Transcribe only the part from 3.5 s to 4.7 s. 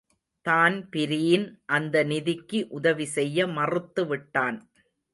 மறுத்து விட்டான்.